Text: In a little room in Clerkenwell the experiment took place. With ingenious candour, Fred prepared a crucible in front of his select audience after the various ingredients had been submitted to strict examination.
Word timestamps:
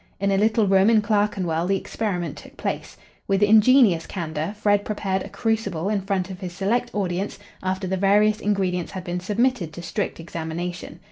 In 0.19 0.31
a 0.31 0.37
little 0.39 0.65
room 0.65 0.89
in 0.89 1.03
Clerkenwell 1.03 1.67
the 1.67 1.77
experiment 1.77 2.35
took 2.37 2.57
place. 2.57 2.97
With 3.27 3.43
ingenious 3.43 4.07
candour, 4.07 4.53
Fred 4.55 4.83
prepared 4.83 5.21
a 5.21 5.29
crucible 5.29 5.89
in 5.89 6.01
front 6.01 6.31
of 6.31 6.39
his 6.39 6.53
select 6.53 6.89
audience 6.95 7.37
after 7.61 7.85
the 7.85 7.97
various 7.97 8.39
ingredients 8.39 8.93
had 8.93 9.03
been 9.03 9.19
submitted 9.19 9.71
to 9.73 9.83
strict 9.83 10.19
examination. 10.19 10.99